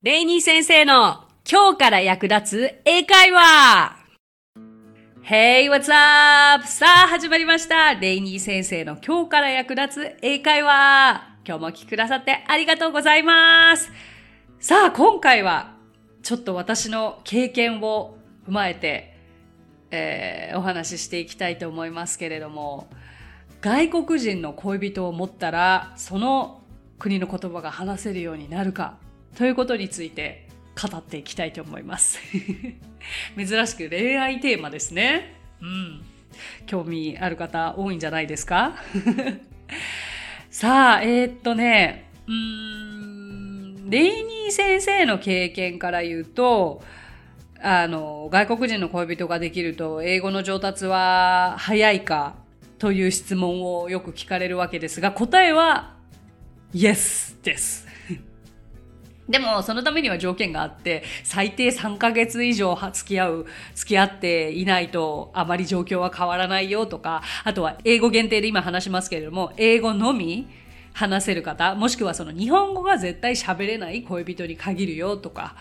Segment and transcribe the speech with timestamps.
[0.00, 3.96] レイニー先生の今日から役立つ英会話
[5.24, 6.64] Hey, what's up?
[6.68, 7.96] さあ、始まりました。
[7.96, 11.38] レイニー先生の今日から役立つ英会話。
[11.44, 13.90] 今日もお聞きくださってありがとうございます。
[14.60, 15.74] さあ、今回は
[16.22, 19.16] ちょっと私の経験を踏まえて、
[19.90, 22.88] えーお話ししていきたいと思いますけれども、
[23.60, 26.62] 外国人の恋人を持ったら、その
[27.00, 28.96] 国の言葉が話せるようになるか
[29.36, 30.48] ということについて
[30.80, 32.18] 語っていきたいと思います。
[33.36, 35.34] 珍しく恋愛テーマですね。
[35.60, 36.02] うん。
[36.66, 38.76] 興味ある方多いんじゃないですか？
[40.50, 46.82] さあ、えーっとね、うーん、レイニー先生の経験から言うと、
[47.60, 52.36] あの、外国人の恋人ができると、英語の上達は早いか
[52.78, 55.96] という質問をよく聞かれるわけですが、答えは、
[56.72, 57.87] Yes です。
[59.28, 70.48] でも、そのためには条件があって、最低3ヶ月以上付き合う、付き合っていないとあまり状況は変わらないよとか、あとは英語限定で今話しますけれども、英語のみ
[70.94, 75.56] 話せる方、もしくはその日本語が絶対喋れない恋人に限るよとか、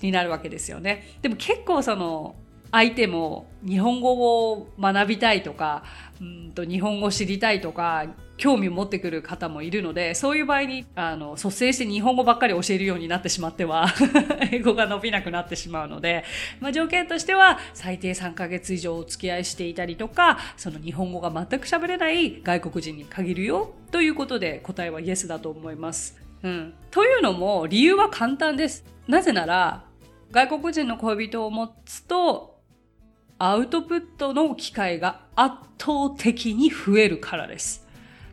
[0.00, 1.16] になるわけですよね。
[1.22, 2.36] でも結構その、
[2.70, 5.84] 相手も日本語を学びたいとか、
[6.20, 8.06] うんと日本語知りたいとか、
[8.38, 13.86] 興味を持ってくる方もいるので、そういう場合に、あの、率先して日本語ばっかり教えるようになってしまっては、
[14.52, 16.24] 英語が伸びなくなってしまうので、
[16.60, 26.20] まあ条件としては、最低3ヶ月以上お付き合いしていたりとか、その日本語が全く喋れない外国人に限るよ、ということで答えはイエスだと思います。
[26.42, 26.74] うん。
[26.90, 28.84] というのも、理由は簡単です。
[29.08, 29.84] なぜなら、
[30.30, 32.57] 外国人の恋人を持つと、
[33.38, 37.86] アウトプットの機会が圧倒的に増えるからです。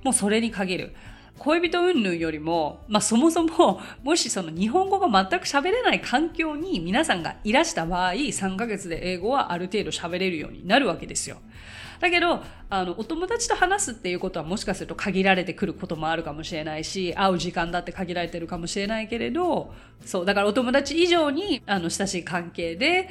[0.03, 0.95] もうそれに限る。
[1.37, 11.37] 恋人云々よりも、まあそもそも、もしその日本語が全く喋れない環境に皆さんがいらした場合、3ヶ月で英語はある程度喋れるようになるわけですよ。
[11.99, 19.73] だけど、あの、お友達と話すっていうことはもしかすると限られてくることもあるかもしれないし、会う時間だって限られてるかもしれないけれど、
[20.03, 23.09] そう、だからお友達以上に、あの、親しい関係で、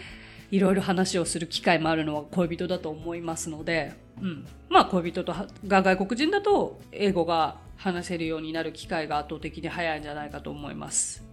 [0.50, 4.47] いろいろ話をする機会もあるのは恋人だと思いますので、うん。
[4.69, 5.34] まあ恋人と
[5.66, 11.25] が外国人だと英語が話せるようになる機会が圧倒的に早いんじゃないかと思います。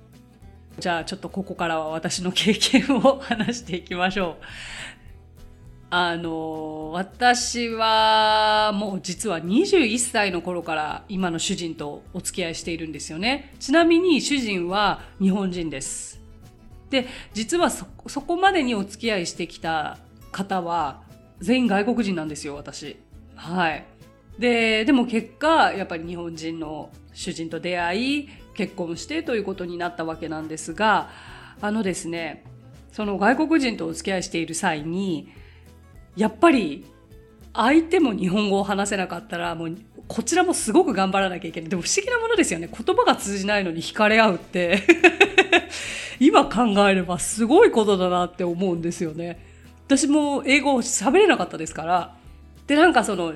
[0.79, 4.45] じゃあちょっとここからは私の経験を話していきましょう。
[5.93, 13.53] あの、私はもう実は21歳の頃から今の主人とお付き合いしているんですよね。
[13.59, 16.20] ちなみに主人は日本人です。
[16.91, 17.85] で、実はそ、
[18.21, 19.97] こまでにお付き合いしてきた
[20.31, 21.01] 方は
[21.39, 22.97] 全員外国人なんですよ、私。
[23.35, 23.85] はい。
[24.37, 31.09] で、でも結果、やっぱり日本人の主人と出会い、結婚してということになったわけなんですが、
[31.61, 32.43] あのですね、
[32.91, 35.31] その外国人とお付き合いしている際に、
[36.17, 36.85] やっぱり
[37.53, 39.77] 相手も日本語を話せなかったら、もう
[40.09, 41.69] こちらもすごく頑張らなきゃいけない。
[41.69, 42.67] でも不思議なものですよね。
[42.67, 44.83] 言葉が通じないのに惹かれ合うって。
[46.21, 49.43] 今考えればすごいことだなって思うんですよね。
[49.87, 52.15] 私も英語喋れなかったですから。
[52.67, 53.33] で、なんかその、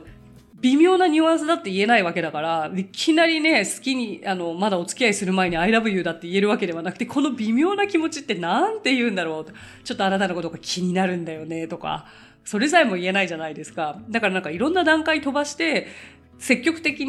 [0.61, 9.45] 微妙なニュアンスだって言えないわけだから、いきなりね、好きに、あの、まだお付き合いする前に I love you だって言えるわけではなくて、この微妙な気持ちってなんて言うんだろう
[9.83, 12.05] ちょっとあなたのことが気になるんだよね、とか、
[12.43, 13.99] それさえも言えないじゃないですか。
[14.09, 15.87] だからなんかいろんな段階飛ばして、
[16.37, 17.07] 積極的、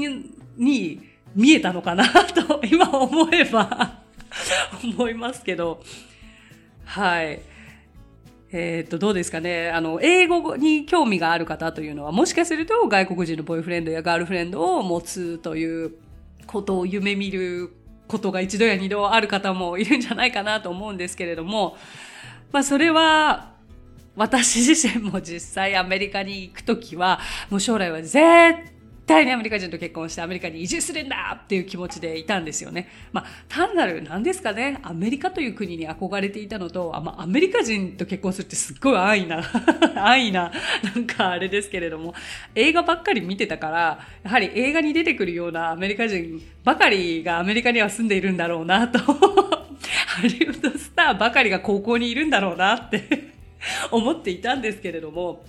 [0.56, 1.00] に
[1.34, 3.95] 見えたのかな、と、今思えば、
[4.82, 5.82] 思いますけど、
[6.84, 7.40] はい。
[8.52, 9.70] えっと、どうですかね。
[9.70, 15.92] あの、英語に興味がある方というのは、もしかすると外国人のボーイフレンドやガールフレンドを持つという
[16.46, 17.70] ことを夢見る
[18.06, 21.76] ことが一度や二度ある方もいるんじゃないかなと思うんですけれども、
[22.52, 23.54] まあ、それは、
[24.14, 27.20] 私自身も実際アメリカに行くときは、
[27.50, 28.75] もう将来は絶
[29.06, 32.88] 対にアメリカ人と結婚してアメリカに移住するんだっていう気持ちでいたんですよね。
[33.12, 39.42] まあ、単なる何ですかね、アメリカという国に憧れていたのと、あまあ、アメリカ人と結婚するってすっごい安易な、
[39.96, 40.52] 安易な、
[40.94, 42.14] なんかあれですけれども、
[42.54, 48.98] 映画ばっかり見てたから、やはり映画に出てくるようなアメリカ人ばかりがアメリカには住んでいるんだろうなと、
[50.06, 53.36] ハリウッドスターばかりが高校にいるんだろうなって
[53.90, 55.44] 思っていたんですけれども、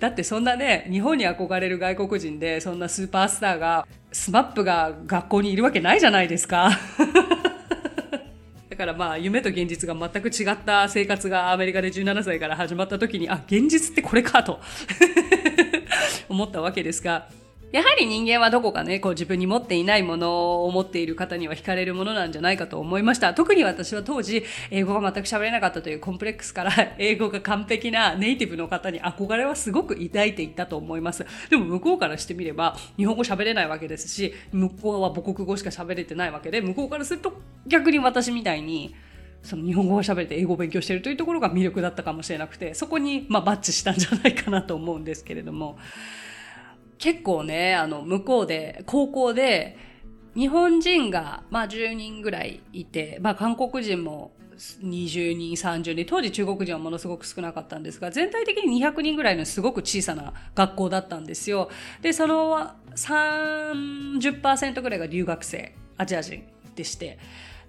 [0.00, 6.70] だってそんなね、日本に憧れる外国人で、そんなスーパースターが、スマップが学校にいるわけないじゃないですか。
[8.70, 14.60] だからまあ、夢と現実が全く違った生活がアメリカで17歳から始まった時に、あ、現実ってこれかと
[16.28, 17.28] 思ったわけですが、
[17.72, 23.34] やはり人間はどこかね、こう自分に持っていないものを持っている方には惹かれるものなんじゃないかと思いました。
[23.34, 31.26] 特に私は当時、英語が全く喋れなかったというコンプレックスから、 英語が完璧なネイティブの方に憧れはすごく抱いていたと思います。
[31.50, 37.34] でも向こうからしてみれば、日本語喋れないわけですし、向こうは母国語しか喋れてないわけで、向こうからすると
[37.66, 38.94] 逆に私みたいに、
[39.42, 45.78] その日本語を喋れて英語を勉強しているというところが魅力だったかもしれなくて、そこにまあバッチしたんじゃないかなと思うんですけれども、
[46.98, 49.76] 結構ね、あの、向こうで、高校で、
[50.34, 61.70] 日本人が、まあ10人ぐらいいて、まあ韓国人も20人、30人、当時中国人はものすごく少なかったんですが、全体的に200人ぐらいのすごく小さな学校だったんですよ。
[62.02, 66.44] で、その30%ぐらいが留学生、アジア人
[66.74, 67.18] でして。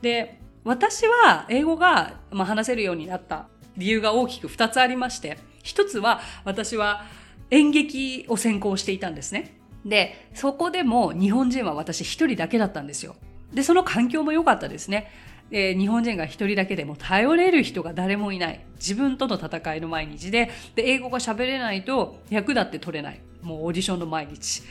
[0.01, 3.47] で、私は英語が、まあ、話せるようになった
[3.77, 7.05] 理由が大きく2つありまして、1つは私は
[7.51, 9.57] 演劇を専攻していたんですね。
[9.85, 13.15] で、そこでも日本人は私一人だけだったんですよ。
[13.53, 15.11] で、その環境も良かったですね。
[15.49, 18.65] で日本人が一人だけでも頼れる人が誰もいない。
[18.75, 23.21] 自分との戦いの毎日で、で、英語が喋れないと役だって取れない。
[23.41, 24.63] もうオーディションの毎日。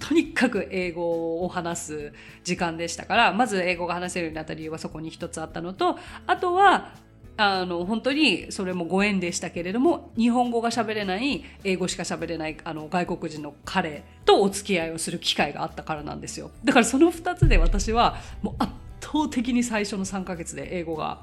[0.00, 2.12] とにかく英語を話す
[2.44, 5.96] 時間でしたから、まず英語が話せるようになった理由はそこに一つあったのと、
[6.26, 6.92] あとは
[7.36, 16.50] あの、本当にそれもご縁でしたけれども、日本語が喋れない、英語しか喋れない、あの、外国人の彼とお付き合いをする機会があったからなんですよ。
[16.64, 21.20] だからその二つで私は、もう圧倒的に最初の3ヶ月で英語が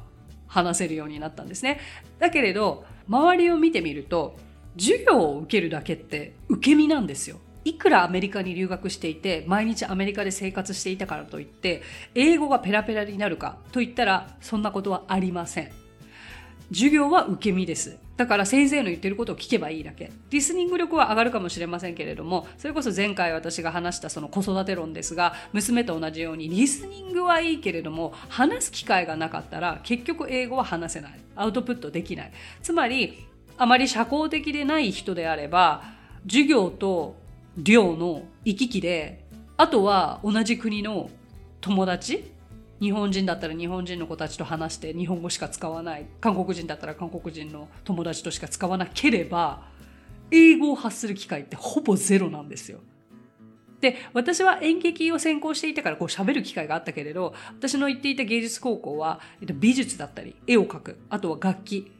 [0.47, 1.79] 話せるようになったんですね。
[2.19, 4.37] だけれど、周りを見てみると、
[4.77, 7.39] 授業を受けるだけって受け身なんですよ。
[7.65, 11.81] いくらアメリカに留学していて、毎日アメリカで生活していたからといって、
[12.13, 15.82] 英語がペラペラになるかと言ったら、そんなことはありません。
[16.73, 17.99] 授業は受け身です。
[18.17, 20.11] だから先生の言ってることを聞けばいいだけ。
[20.31, 31.19] リスニング力は上がるかもしれませんけれども、それこそ前回私が話したその子育て論ですが、娘と同じようにリスニングはいいけれども、話す機会がなかったら結局英語は話せない。
[31.35, 32.31] アウトプットできない。
[32.63, 33.25] つまり、
[33.57, 35.83] あまり社交的でない人であれば、
[36.27, 37.15] 授業と
[37.55, 39.23] 寮の行き来で、
[39.57, 41.11] あとは同じ国の
[41.61, 42.23] 友達
[42.79, 49.63] 日本人だったら日本人の子たちと話して日本語しか使わない韓国人だったら韓国人の友達としか使わなければ
[50.31, 52.79] 英語を発する機会ってほぼゼロなんですよ。
[53.83, 61.91] で、私は演劇を専攻していたからこう喋る機会があったけれど、私の行っていた芸術高校は、美術だったり、絵を描く、あとは楽器。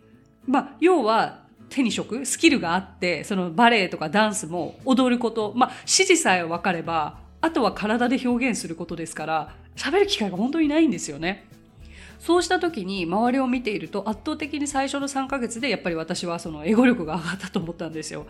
[0.48, 11.46] まあ、要は手に職、スキルがあって、そのバレエとかダンスも踊ること、まあ、指示さえ分かれば、あとは体で表現することですから、喋る機会が本当にないんですよね。
[12.20, 18.28] そうした時に周りを見ていると圧倒的に最初の3ヶ月でやっぱり私はその英語力が上がったと思ったんですよ。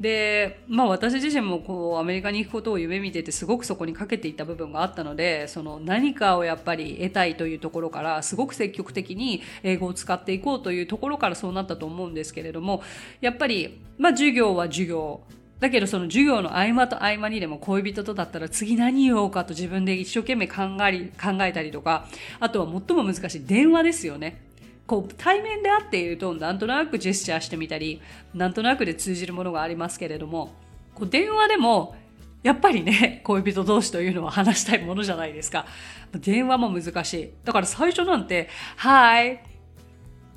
[0.00, 12.82] で、まあ私自身もこうアメリカに行くことを夢見ててすごくそこにかけていた部分があったので、その何かをやっぱり得たいというところからすごく積極的に英語を使っていこうというところからそうなったと思うんですけれども、
[13.20, 15.20] やっぱりまあ授業は授業、
[15.60, 22.06] だけどその授業の合間と合間にでも恋人とだったら次何言おうかと自分で一生懸命考え考えたりとか、
[22.40, 24.42] あとは最も難しい電話ですよね。
[24.86, 28.00] こう対面で会っているとなんとなくジェスチャーしてみたり、
[28.34, 30.52] なんとなくで通じるものがありますけれども、
[30.94, 31.94] こう電話でも
[32.42, 35.66] やっぱりね、恋人同士というのは話したいものじゃないですか。
[36.14, 37.30] 電話も難しい。
[37.44, 38.48] だから最初なんて、
[38.78, 39.40] Hi!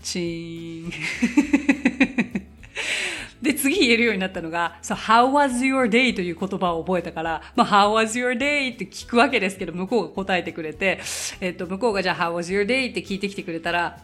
[0.01, 0.91] チーン。
[3.43, 6.15] で、次言えるようになったのが、so, how was your day?
[6.15, 8.73] という言葉を覚えたから、まあ、how was your day?
[8.73, 11.01] って聞くわけですけど、向こうが答えてくれて、
[11.41, 12.91] えっと、向こうがじゃあ、how was your day?
[12.91, 13.99] って聞いてきてくれたら、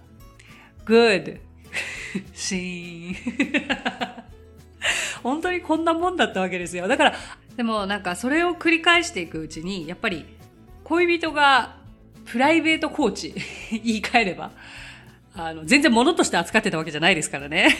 [0.86, 1.40] good.
[2.34, 3.16] シーン。
[5.24, 6.90] 本当にこんなもんだったわけですよ。
[6.90, 7.16] だから、
[7.56, 10.26] でもなんかそれを繰り返していくうちに、やっぱり
[10.84, 11.78] 恋人が
[12.26, 13.34] プライベートコーチ、
[13.72, 14.52] 言い換えれば、
[15.36, 17.78] あの、全然物として扱ってたわけじゃないですからね。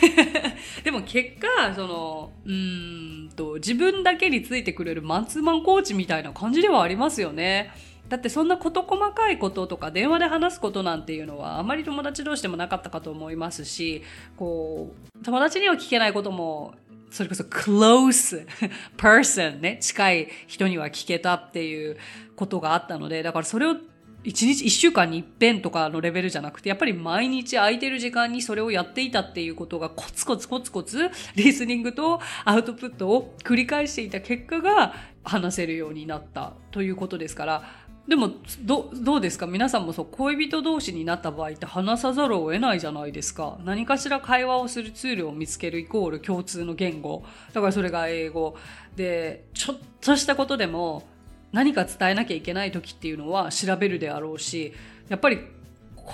[0.90, 7.70] でも結果、その、うんと、自分だけについてくれるマンツーマンコーチみたいな感じではありますよね。
[8.08, 14.02] だってそんな事細かいこととか電話で話すことなんていうのはあまり友達同士でもなかったかと思いますし、
[14.36, 16.74] こう、友達には聞けないことも
[17.12, 18.48] それこそ close
[18.96, 21.98] person ね、近い人には聞けたっていう
[22.34, 23.76] ことがあったので、だからそれを
[24.22, 37.62] 一日、一週間に一遍とかのレベルじゃなくて、やっぱり毎日空いてる時間にそれをやっていたっていうことがコツコツコツコツリスニングとアウトプットを繰り返していた結果が話せるようになったということですから、
[38.08, 39.46] でもどどうですか？
[39.46, 43.58] 皆さんもそう恋人同士になった場合って話さざるを得ないじゃないですか。
[43.64, 47.22] 何かしら会話をするツールを見つけるイコール共通の言語。
[47.52, 48.56] だからそれが英語。
[48.96, 51.04] でちょっとしたことでも
[51.52, 54.72] 何か伝えなきゃいけない時っていうのは調べるであろうし
[55.08, 55.40] やっぱり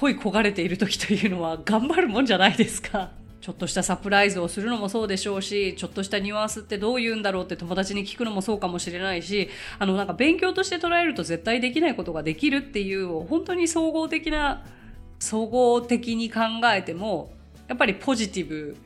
[0.00, 3.10] 恋焦がれている時というのは頑張るもんじゃないですか。
[3.40, 14.64] ちょっとしたサプライズをするのもそうでしょうし、ちょっとしたニュアンスってどう言うんだろうって友達に聞くのもそうかもしれないし、あのなんか勉強として捉えると絶対できないことができるっていう、本当に総合的な、
[15.18, 16.40] 総合的に考
[16.74, 17.32] えても、
[17.68, 18.76] やっぱりポジティブ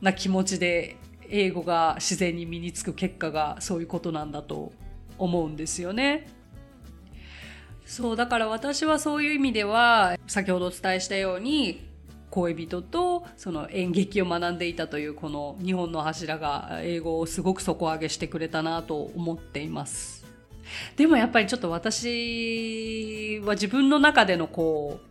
[0.00, 0.96] な気持ちで
[1.28, 4.72] 英語が自然に身につく結果がそういうことなんだと
[5.22, 6.28] 思うんですよね。
[7.84, 11.88] そう、だから私はそういう意味では、先ほどお伝えしたように、
[12.30, 20.24] 恋人とその演劇を学んでいたというこの日本の柱が英語をすごく底上げしてくれたなと思っています。
[20.96, 25.09] でもやっぱりちょっと私は自分の中でのこう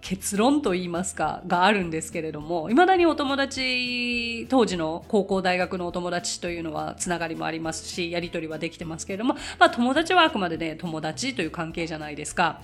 [0.00, 12.62] 結論と言いますか、があるんですけれども、未だにお友達、当時の高校大学のお友達というのはつながりもありますし、やりとりはできてますけれども、まあ友達はあくまでね、友達という関係じゃないですか。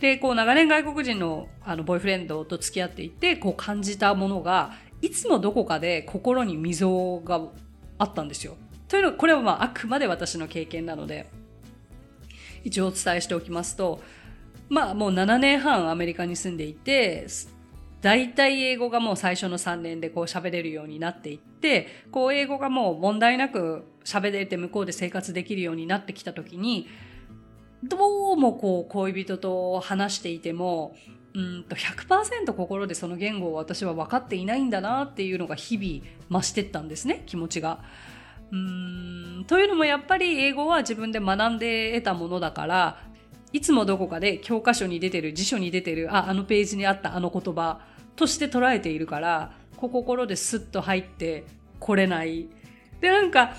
[0.00, 4.72] で、こう長年外国人のあのボーイフレンドと付き合っていて、こう感じたものが、
[5.02, 7.42] いつもどこかで心に溝が
[7.98, 8.56] あったんですよ。
[8.88, 11.30] というのは、これはまああくまで私の経験なので、
[12.64, 14.00] 一応お伝えしておきますと、
[14.70, 17.26] まあもう7年半アメリカに住んでいて、
[18.00, 26.88] 大体英語がもう最初の3年でこう喋れるようになっていって、こう英語がもう問題なく喋れて向こうで生活できるようになってきた時に、
[27.82, 30.94] どうもこう恋人と話していても、
[31.34, 37.82] うんと100%心でその言語を私は分かっていないんだなっていうのが日々増してったんですね、気持ちが。
[38.52, 42.98] うんというのもやっぱり英語は自分で学んで得たものだから
[43.52, 47.80] いつもどこかで教科書に出てる、辞書に出てる、あ、あのページにあったあの言葉
[48.16, 51.44] として捉えているから、心でスッと入って
[51.78, 52.48] これない。
[53.00, 53.54] で、なんか、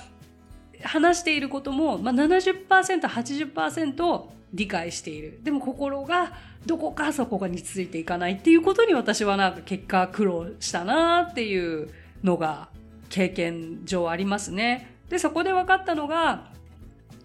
[0.83, 2.67] 話していることも、まあ、70%、
[3.07, 5.39] 80%理解している。
[5.43, 6.33] でも心が
[6.65, 11.89] どこかそこがについていかないっていうことに私はなんか結果苦労したなっていう
[12.23, 12.69] のが
[13.09, 14.95] 経験上ありますね。
[15.09, 16.51] で、そこで分かったのが、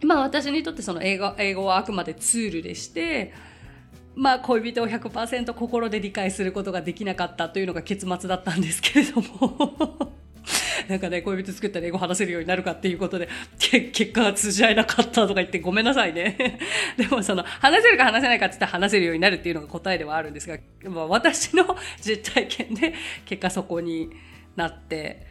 [0.05, 3.33] まあ私にとってその英語英語はあくまでツールでして、
[4.15, 10.13] まあ恋人を100%心で理解することができなかったというのが結末だったんですけれども
[10.89, 16.59] なんかね、恋人作ったら英語話せるようになるかっていうことで、結果が通じ合えなかったとか言ってごめんなさいね。
[16.97, 24.11] でもその、話せるか話せないかって言ったら話せるようになるっていうのが答えではあるんですが、まあ、私の実体験で結果そこに
[24.55, 25.27] なって、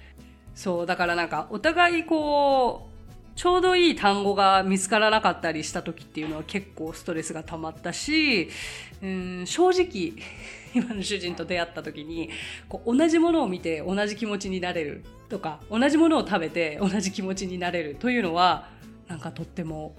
[0.54, 2.95] そう、だからなんかお互いこう、
[3.36, 8.50] ちょうどいい単語が見つからなかったりした時っていうのは結構ストレスが溜まったし、
[9.04, 10.14] うん、正直、
[10.74, 12.30] 今の主人と出会った時に、
[12.70, 18.70] こう同じものを見て同じ気持ちになれるとか、同じものを食べて同じ気持ちになれるというのは、
[19.08, 19.96] なんかとっても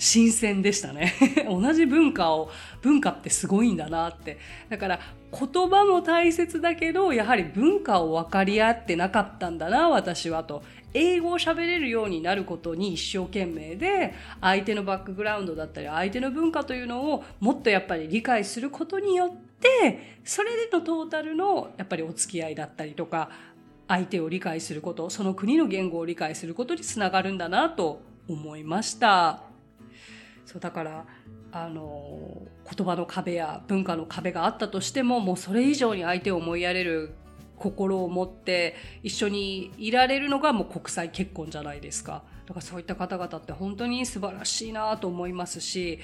[0.00, 1.14] 新鮮でしたね。
[1.46, 4.38] 同じ文化を、文化ってすごいんだなって。
[4.68, 10.62] だから言葉も大切だけど、やはり文化を分かり合ってなかったんだな、私はと。
[10.92, 19.30] 英語を喋れるようになることに一生懸命で相手のバックグラウンドだったり相手の文化というのをもっとやっぱり理解することによっ
[19.60, 23.30] てそれでのトータルのやっぱりお付き合いだったりとか
[23.86, 29.42] 相手を理解することその国の言語を理解することにつながるんだなと思いました。
[30.46, 31.04] そうだから
[31.52, 32.42] あの
[32.76, 37.14] 言葉の壁や文化の壁があったとしてももうそれ以上に相手を思いやれる
[37.60, 42.24] 心を持って一緒にいられるのがもう国際結婚じゃないですか。
[42.46, 46.00] だからそういった方々って本当に素晴らしいなと思いますし、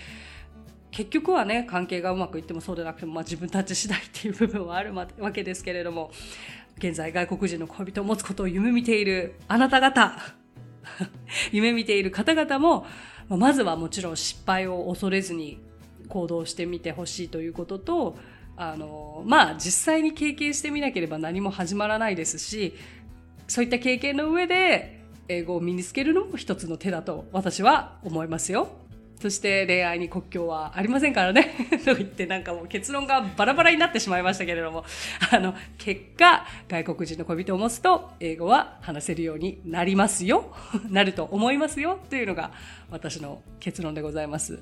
[0.91, 6.11] 結局はね、関係がうまくいってもそうでなくても、まあ自分たち次第っていう部分はあるわけですけれども、
[6.77, 10.19] 現在外国人の恋人を持つことを夢見ているあなた方、
[11.53, 12.87] 夢見ている方々も、
[13.31, 15.59] まずはもちろん失敗を恐れずに
[16.09, 18.19] 行動してみてほしいということと、
[18.57, 22.75] あの、まあ実際に経験してみなければ何も始まらないですし、
[23.49, 28.69] そういった経験の上で英語を身につけるのも一つの手だと私は思いますよ。
[29.21, 31.55] そして恋愛に国境はありませんからね。
[31.85, 34.85] と言ってなんかもう結論がバラバラになってしまいましたけれども、
[35.33, 40.53] あの、結果、外国人の恋人を持つと英語は話せるようになりますよ。
[40.91, 41.99] なると思いますよ。
[42.11, 42.53] というのが
[42.91, 44.61] 私の結論でございます。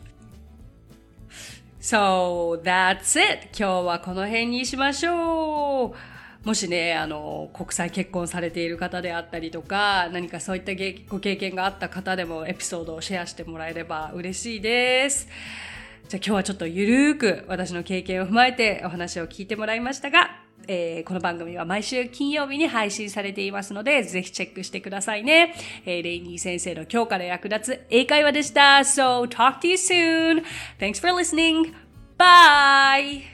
[1.85, 3.50] So, that's it!
[3.55, 5.95] 今日はこの辺にしましょ
[6.43, 10.73] うもしね、あの、国際結婚されている方であったりとか、何かそういった
[11.11, 15.29] ご経験があった方でもエピソードをシェアしてもらえれば嬉しいです。
[16.09, 20.34] じゃあ今日はちょっとゆるーく私の経験を踏まえてお話を聞いてもらいましたが、
[20.68, 25.54] えーこの番組は毎週金曜日に配信されていますので、ぜひチェックしてくださいね。
[25.85, 28.78] えーレイニー先生の今日から役立つ英会話でした。
[28.78, 30.44] So, talk to you soon.
[30.78, 31.75] Thanks for listening.
[32.16, 33.34] Bye!